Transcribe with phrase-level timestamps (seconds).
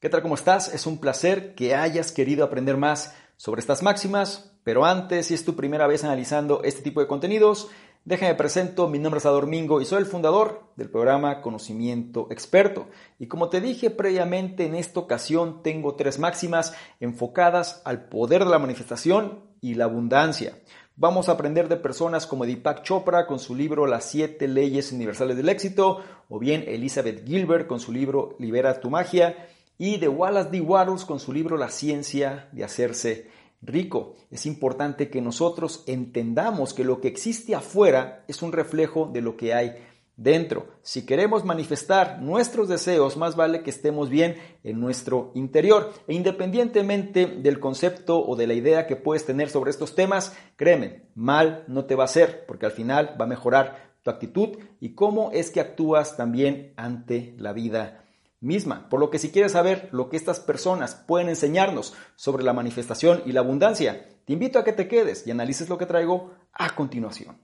[0.00, 0.22] ¿Qué tal?
[0.22, 0.72] ¿Cómo estás?
[0.72, 5.44] Es un placer que hayas querido aprender más sobre estas máximas, pero antes, si es
[5.44, 7.68] tu primera vez analizando este tipo de contenidos,
[8.06, 12.88] déjame presento, mi nombre es Ador Mingo y soy el fundador del programa Conocimiento Experto.
[13.18, 18.50] Y como te dije previamente, en esta ocasión tengo tres máximas enfocadas al poder de
[18.52, 20.56] la manifestación y la abundancia.
[20.96, 25.36] Vamos a aprender de personas como Deepak Chopra con su libro Las siete leyes universales
[25.36, 29.36] del éxito, o bien Elizabeth Gilbert con su libro Libera tu magia,
[29.80, 30.60] y de Wallace D.
[30.60, 33.30] Wattles con su libro La ciencia de hacerse
[33.62, 34.14] rico.
[34.30, 39.38] Es importante que nosotros entendamos que lo que existe afuera es un reflejo de lo
[39.38, 39.76] que hay
[40.18, 40.68] dentro.
[40.82, 45.94] Si queremos manifestar nuestros deseos, más vale que estemos bien en nuestro interior.
[46.06, 51.06] E independientemente del concepto o de la idea que puedes tener sobre estos temas, créeme,
[51.14, 54.94] mal no te va a hacer, porque al final va a mejorar tu actitud y
[54.94, 58.04] cómo es que actúas también ante la vida
[58.40, 58.88] misma.
[58.88, 63.22] Por lo que si quieres saber lo que estas personas pueden enseñarnos sobre la manifestación
[63.26, 66.74] y la abundancia, te invito a que te quedes y analices lo que traigo a
[66.74, 67.38] continuación.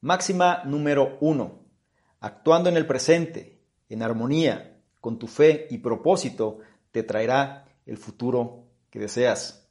[0.00, 1.60] Máxima número uno.
[2.20, 3.58] Actuando en el presente,
[3.88, 6.58] en armonía, con tu fe y propósito,
[6.92, 9.63] te traerá el futuro que deseas.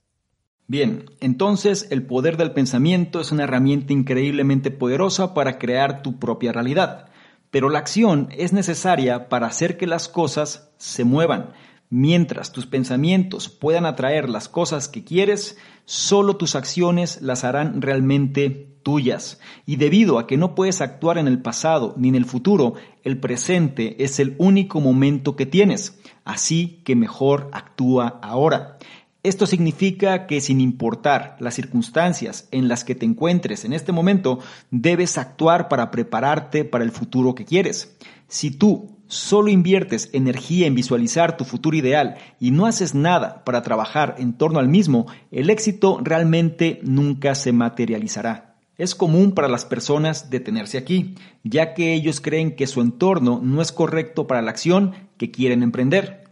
[0.74, 6.52] Bien, entonces el poder del pensamiento es una herramienta increíblemente poderosa para crear tu propia
[6.52, 7.10] realidad,
[7.52, 11.54] pero la acción es necesaria para hacer que las cosas se muevan.
[11.92, 18.80] Mientras tus pensamientos puedan atraer las cosas que quieres, solo tus acciones las harán realmente
[18.82, 19.40] tuyas.
[19.68, 23.20] Y debido a que no puedes actuar en el pasado ni en el futuro, el
[23.20, 26.02] presente es el único momento que tienes.
[26.26, 28.80] Así que mejor actúa ahora.
[29.24, 34.40] Esto significa que sin importar las circunstancias en las que te encuentres en este momento,
[34.70, 37.96] debes actuar para prepararte para el futuro que quieres.
[38.28, 43.62] Si tú solo inviertes energía en visualizar tu futuro ideal y no haces nada para
[43.62, 48.58] trabajar en torno al mismo, el éxito realmente nunca se materializará.
[48.78, 53.62] Es común para las personas detenerse aquí, ya que ellos creen que su entorno no
[53.62, 56.23] es correcto para la acción que quieren emprender.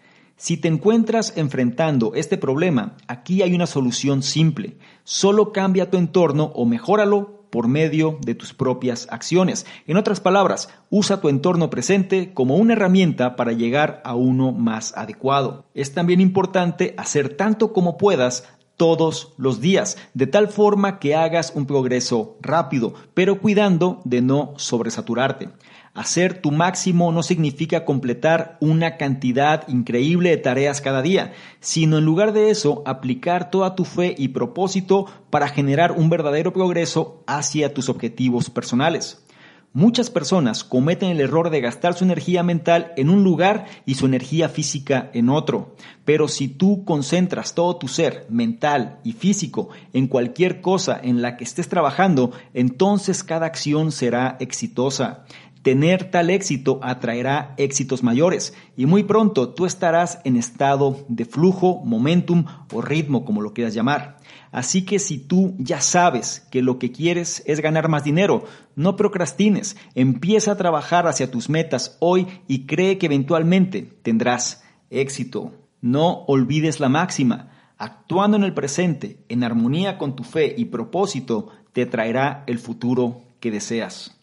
[0.41, 4.75] Si te encuentras enfrentando este problema, aquí hay una solución simple.
[5.03, 9.67] Solo cambia tu entorno o mejóralo por medio de tus propias acciones.
[9.85, 14.97] En otras palabras, usa tu entorno presente como una herramienta para llegar a uno más
[14.97, 15.65] adecuado.
[15.75, 21.53] Es también importante hacer tanto como puedas todos los días, de tal forma que hagas
[21.53, 25.49] un progreso rápido, pero cuidando de no sobresaturarte.
[25.93, 32.05] Hacer tu máximo no significa completar una cantidad increíble de tareas cada día, sino en
[32.05, 37.73] lugar de eso aplicar toda tu fe y propósito para generar un verdadero progreso hacia
[37.73, 39.25] tus objetivos personales.
[39.73, 44.05] Muchas personas cometen el error de gastar su energía mental en un lugar y su
[44.05, 45.75] energía física en otro.
[46.03, 51.37] Pero si tú concentras todo tu ser mental y físico en cualquier cosa en la
[51.37, 55.23] que estés trabajando, entonces cada acción será exitosa.
[55.61, 61.83] Tener tal éxito atraerá éxitos mayores y muy pronto tú estarás en estado de flujo,
[61.85, 64.17] momentum o ritmo, como lo quieras llamar.
[64.51, 68.45] Así que si tú ya sabes que lo que quieres es ganar más dinero,
[68.75, 75.53] no procrastines, empieza a trabajar hacia tus metas hoy y cree que eventualmente tendrás éxito.
[75.79, 77.51] No olvides la máxima.
[77.77, 83.21] Actuando en el presente, en armonía con tu fe y propósito, te traerá el futuro
[83.39, 84.20] que deseas.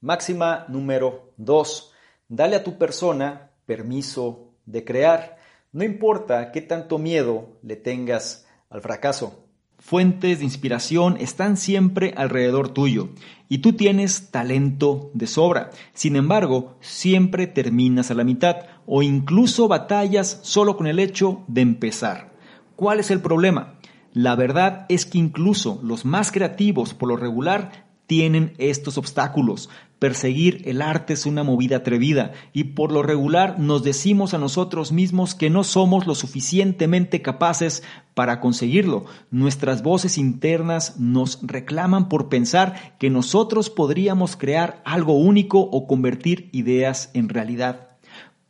[0.00, 1.92] Máxima número 2.
[2.28, 5.38] Dale a tu persona permiso de crear.
[5.72, 9.48] No importa qué tanto miedo le tengas al fracaso.
[9.80, 13.08] Fuentes de inspiración están siempre alrededor tuyo
[13.48, 15.70] y tú tienes talento de sobra.
[15.94, 21.62] Sin embargo, siempre terminas a la mitad o incluso batallas solo con el hecho de
[21.62, 22.32] empezar.
[22.76, 23.80] ¿Cuál es el problema?
[24.12, 29.68] La verdad es que incluso los más creativos por lo regular tienen estos obstáculos.
[29.98, 34.92] Perseguir el arte es una movida atrevida y por lo regular nos decimos a nosotros
[34.92, 37.82] mismos que no somos lo suficientemente capaces
[38.14, 39.04] para conseguirlo.
[39.30, 46.48] Nuestras voces internas nos reclaman por pensar que nosotros podríamos crear algo único o convertir
[46.52, 47.90] ideas en realidad.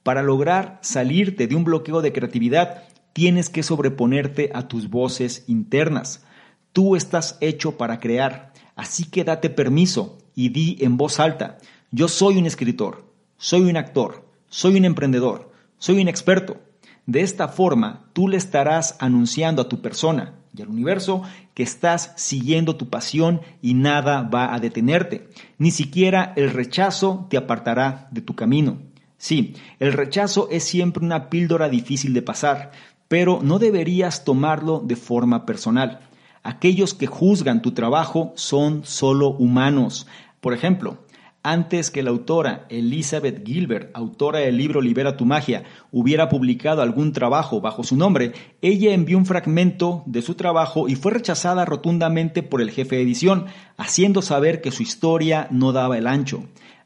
[0.05, 6.25] Para lograr salirte de un bloqueo de creatividad, tienes que sobreponerte a tus voces internas.
[6.73, 8.53] Tú estás hecho para crear.
[8.79, 11.59] Así que date permiso y di en voz alta,
[11.91, 16.61] yo soy un escritor, soy un actor, soy un emprendedor, soy un experto.
[17.05, 22.13] De esta forma, tú le estarás anunciando a tu persona, y al universo que estás
[22.15, 25.29] siguiendo tu pasión y nada va a detenerte.
[25.59, 28.79] Ni siquiera el rechazo te apartará de tu camino.
[29.17, 32.71] Sí, el rechazo es siempre una píldora difícil de pasar,
[33.09, 36.08] pero no deberías tomarlo de forma personal.
[36.49, 40.06] Aquellos que juzgan tu trabajo son solo humanos.
[40.41, 40.97] Por ejemplo,
[41.43, 47.12] antes que la autora Elizabeth Gilbert, autora del libro Libera tu magia, hubiera publicado algún
[47.12, 52.43] trabajo bajo su nombre, ella envió un fragmento de su trabajo y fue rechazada rotundamente
[52.43, 53.45] por el jefe de edición,
[53.77, 56.45] haciendo saber que su historia no daba el ancho.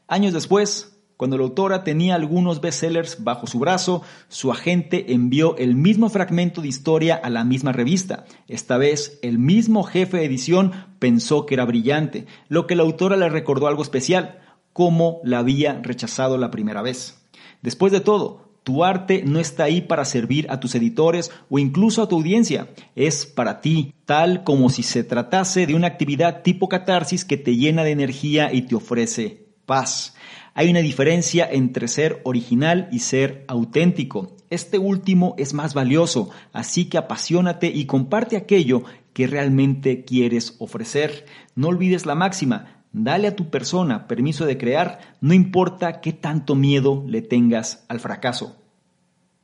[0.09, 0.92] Años después,
[1.23, 6.61] cuando la autora tenía algunos bestsellers bajo su brazo, su agente envió el mismo fragmento
[6.61, 8.25] de historia a la misma revista.
[8.49, 13.15] Esta vez, el mismo jefe de edición pensó que era brillante, lo que la autora
[13.15, 14.41] le recordó algo especial,
[14.73, 17.25] como la había rechazado la primera vez.
[17.61, 22.03] Después de todo, tu arte no está ahí para servir a tus editores o incluso
[22.03, 22.67] a tu audiencia,
[22.97, 27.55] es para ti, tal como si se tratase de una actividad tipo catarsis que te
[27.55, 30.15] llena de energía y te ofrece paz.
[30.55, 34.35] Hay una diferencia entre ser original y ser auténtico.
[34.51, 38.83] Este último es más valioso, así que apasionate y comparte aquello
[39.13, 41.25] que realmente quieres ofrecer.
[41.55, 46.53] No olvides la máxima, dale a tu persona permiso de crear, no importa qué tanto
[46.53, 48.55] miedo le tengas al fracaso.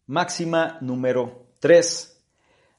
[0.05, 2.23] Máxima número 3.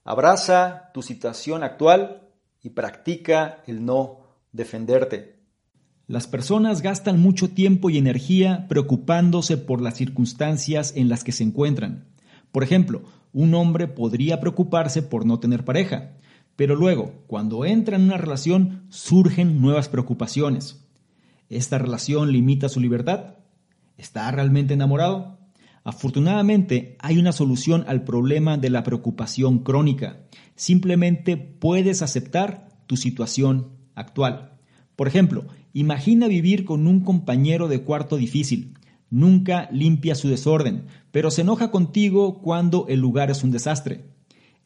[0.05, 2.29] Abraza tu situación actual
[2.63, 4.21] y practica el no
[4.53, 5.40] defenderte.
[6.11, 11.45] Las personas gastan mucho tiempo y energía preocupándose por las circunstancias en las que se
[11.45, 12.09] encuentran.
[12.51, 13.03] Por ejemplo,
[13.33, 16.17] un hombre podría preocuparse por no tener pareja,
[16.57, 20.85] pero luego, cuando entra en una relación, surgen nuevas preocupaciones.
[21.49, 23.37] ¿Esta relación limita su libertad?
[23.97, 25.39] ¿Está realmente enamorado?
[25.85, 30.17] Afortunadamente, hay una solución al problema de la preocupación crónica.
[30.57, 34.57] Simplemente puedes aceptar tu situación actual.
[34.97, 38.75] Por ejemplo, Imagina vivir con un compañero de cuarto difícil.
[39.09, 44.05] Nunca limpia su desorden, pero se enoja contigo cuando el lugar es un desastre.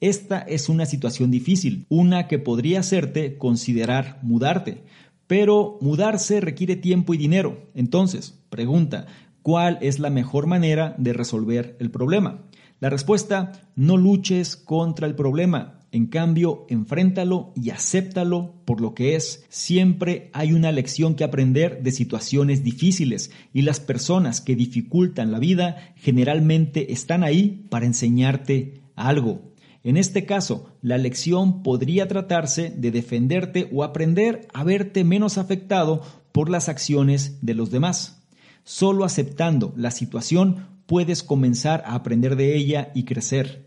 [0.01, 4.85] Esta es una situación difícil, una que podría hacerte considerar mudarte.
[5.27, 7.71] Pero mudarse requiere tiempo y dinero.
[7.75, 9.07] Entonces, pregunta,
[9.43, 12.43] ¿cuál es la mejor manera de resolver el problema?
[12.81, 19.15] La respuesta, no luches contra el problema, en cambio, enfréntalo y acéptalo por lo que
[19.15, 19.45] es.
[19.49, 25.39] Siempre hay una lección que aprender de situaciones difíciles y las personas que dificultan la
[25.39, 29.53] vida generalmente están ahí para enseñarte algo.
[29.85, 36.03] En este caso, la lección podría tratarse de defenderte o aprender a verte menos afectado
[36.33, 38.27] por las acciones de los demás.
[38.65, 43.64] Solo aceptando la situación puedes comenzar a aprender de ella y crecer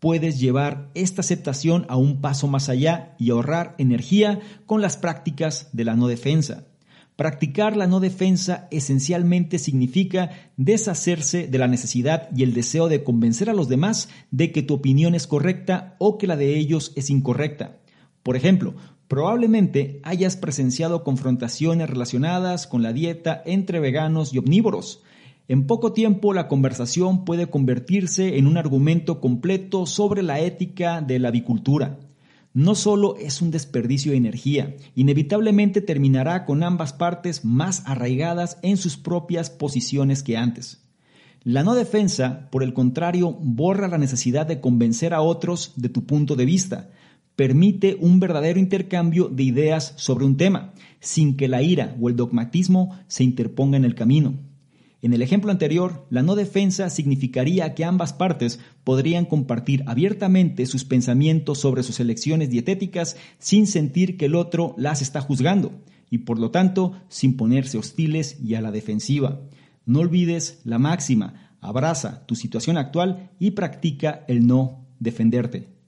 [0.00, 5.68] puedes llevar esta aceptación a un paso más allá y ahorrar energía con las prácticas
[5.72, 6.66] de la no defensa.
[7.16, 13.50] Practicar la no defensa esencialmente significa deshacerse de la necesidad y el deseo de convencer
[13.50, 17.10] a los demás de que tu opinión es correcta o que la de ellos es
[17.10, 17.76] incorrecta.
[18.22, 18.74] Por ejemplo,
[19.06, 25.02] probablemente hayas presenciado confrontaciones relacionadas con la dieta entre veganos y omnívoros.
[25.50, 31.18] En poco tiempo la conversación puede convertirse en un argumento completo sobre la ética de
[31.18, 31.98] la avicultura.
[32.54, 38.76] No solo es un desperdicio de energía, inevitablemente terminará con ambas partes más arraigadas en
[38.76, 40.84] sus propias posiciones que antes.
[41.42, 46.06] La no defensa, por el contrario, borra la necesidad de convencer a otros de tu
[46.06, 46.90] punto de vista,
[47.34, 52.14] permite un verdadero intercambio de ideas sobre un tema, sin que la ira o el
[52.14, 54.48] dogmatismo se interponga en el camino.
[55.02, 60.84] En el ejemplo anterior, la no defensa significaría que ambas partes podrían compartir abiertamente sus
[60.84, 65.72] pensamientos sobre sus elecciones dietéticas sin sentir que el otro las está juzgando
[66.10, 69.40] y por lo tanto sin ponerse hostiles y a la defensiva.
[69.86, 75.79] No olvides la máxima, abraza tu situación actual y practica el no defenderte.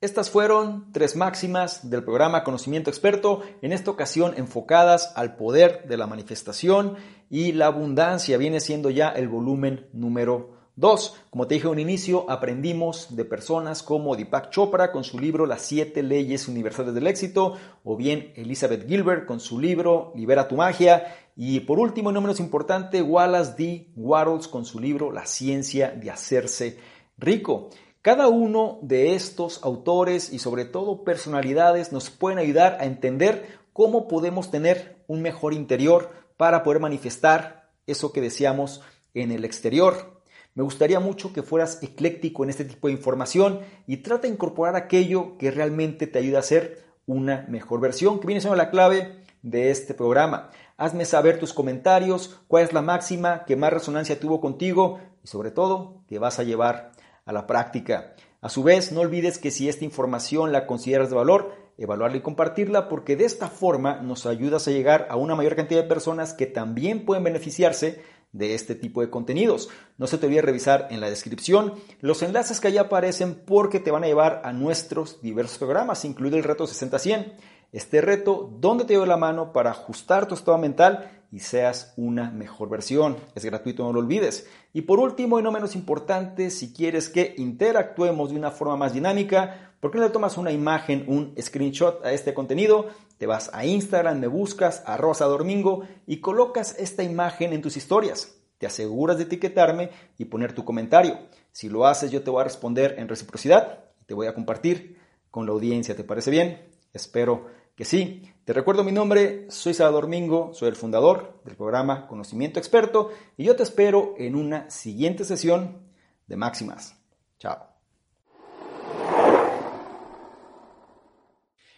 [0.00, 5.96] Estas fueron tres máximas del programa Conocimiento Experto, en esta ocasión enfocadas al poder de
[5.96, 6.94] la manifestación
[7.28, 8.38] y la abundancia.
[8.38, 11.16] Viene siendo ya el volumen número 2.
[11.30, 15.46] Como te dije en un inicio, aprendimos de personas como Deepak Chopra con su libro
[15.46, 20.54] Las siete leyes universales del éxito, o bien Elizabeth Gilbert con su libro Libera tu
[20.54, 23.88] magia, y por último, no menos importante, Wallace D.
[23.96, 26.78] Wattles con su libro La ciencia de hacerse
[27.18, 27.70] rico.
[28.00, 34.06] Cada uno de estos autores y sobre todo personalidades nos pueden ayudar a entender cómo
[34.06, 38.82] podemos tener un mejor interior para poder manifestar eso que deseamos
[39.14, 40.22] en el exterior.
[40.54, 44.76] Me gustaría mucho que fueras ecléctico en este tipo de información y trata de incorporar
[44.76, 49.24] aquello que realmente te ayuda a ser una mejor versión, que viene siendo la clave
[49.42, 50.50] de este programa.
[50.76, 55.50] Hazme saber tus comentarios, cuál es la máxima que más resonancia tuvo contigo y sobre
[55.50, 56.92] todo que vas a llevar
[57.28, 58.14] a la práctica.
[58.40, 62.22] A su vez, no olvides que si esta información la consideras de valor, evaluarla y
[62.22, 66.32] compartirla porque de esta forma nos ayudas a llegar a una mayor cantidad de personas
[66.32, 69.68] que también pueden beneficiarse de este tipo de contenidos.
[69.98, 73.90] No se te olvide revisar en la descripción los enlaces que allá aparecen porque te
[73.90, 77.34] van a llevar a nuestros diversos programas, incluido el reto 60-100.
[77.72, 82.30] Este reto donde te doy la mano para ajustar tu estado mental y seas una
[82.30, 83.16] mejor versión.
[83.34, 84.48] Es gratuito, no lo olvides.
[84.72, 88.92] Y por último y no menos importante, si quieres que interactuemos de una forma más
[88.92, 92.86] dinámica, ¿por qué no le tomas una imagen, un screenshot a este contenido?
[93.18, 97.76] Te vas a Instagram, me buscas a Rosa Domingo y colocas esta imagen en tus
[97.76, 98.36] historias.
[98.58, 101.18] Te aseguras de etiquetarme y poner tu comentario.
[101.52, 104.98] Si lo haces, yo te voy a responder en reciprocidad te voy a compartir
[105.30, 105.94] con la audiencia.
[105.94, 106.62] ¿Te parece bien?
[106.94, 107.46] Espero
[107.78, 108.24] que sí.
[108.44, 113.44] Te recuerdo mi nombre, soy Salvador Mingo, soy el fundador del programa Conocimiento Experto y
[113.44, 115.78] yo te espero en una siguiente sesión
[116.26, 116.96] de Máximas.
[117.38, 117.68] Chao.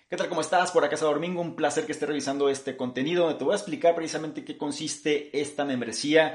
[0.08, 0.30] ¿Qué tal?
[0.30, 0.72] ¿Cómo estás?
[0.72, 3.94] Por acá Salvador Mingo, un placer que estés revisando este contenido te voy a explicar
[3.94, 6.34] precisamente qué consiste esta membresía